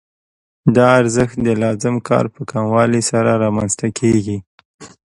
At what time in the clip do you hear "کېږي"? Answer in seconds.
3.99-4.37